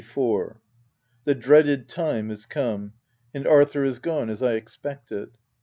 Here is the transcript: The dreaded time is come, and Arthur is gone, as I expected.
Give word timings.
The 1.25 1.35
dreaded 1.37 1.87
time 1.87 2.31
is 2.31 2.47
come, 2.47 2.93
and 3.35 3.45
Arthur 3.45 3.83
is 3.83 3.99
gone, 3.99 4.31
as 4.31 4.41
I 4.41 4.53
expected. 4.53 5.37